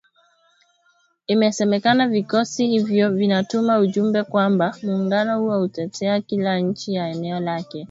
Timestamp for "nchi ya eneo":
6.59-7.39